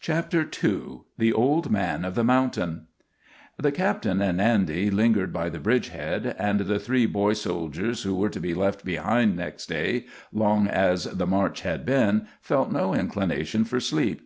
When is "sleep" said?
13.78-14.22